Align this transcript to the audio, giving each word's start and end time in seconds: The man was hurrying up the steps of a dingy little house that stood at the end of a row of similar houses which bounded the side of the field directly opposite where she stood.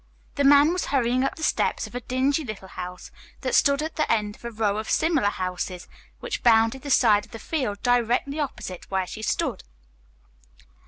The 0.33 0.43
man 0.43 0.73
was 0.73 0.85
hurrying 0.85 1.23
up 1.23 1.35
the 1.35 1.43
steps 1.43 1.85
of 1.85 1.93
a 1.93 2.01
dingy 2.01 2.43
little 2.43 2.69
house 2.69 3.11
that 3.41 3.53
stood 3.53 3.83
at 3.83 3.97
the 3.97 4.11
end 4.11 4.35
of 4.35 4.43
a 4.43 4.49
row 4.49 4.79
of 4.79 4.89
similar 4.89 5.29
houses 5.29 5.87
which 6.21 6.41
bounded 6.41 6.81
the 6.81 6.89
side 6.89 7.23
of 7.23 7.29
the 7.31 7.37
field 7.37 7.83
directly 7.83 8.39
opposite 8.39 8.89
where 8.89 9.05
she 9.05 9.21
stood. 9.21 9.63